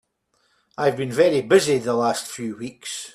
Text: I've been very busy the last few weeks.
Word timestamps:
I've 0.79 0.97
been 0.97 1.11
very 1.11 1.43
busy 1.43 1.77
the 1.77 1.93
last 1.93 2.25
few 2.25 2.55
weeks. 2.57 3.07